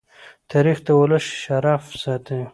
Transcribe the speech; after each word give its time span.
تاریخ 0.51 0.77
د 0.85 0.87
ولس 0.99 1.25
شرف 1.43 1.83
ساتي. 2.03 2.41